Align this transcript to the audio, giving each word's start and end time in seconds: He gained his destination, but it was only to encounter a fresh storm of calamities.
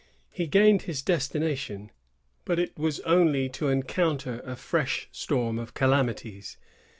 He 0.31 0.47
gained 0.47 0.81
his 0.81 1.03
destination, 1.03 1.91
but 2.43 2.57
it 2.57 2.75
was 2.75 3.01
only 3.01 3.49
to 3.49 3.67
encounter 3.67 4.41
a 4.43 4.55
fresh 4.55 5.07
storm 5.11 5.59
of 5.59 5.75
calamities. 5.75 6.57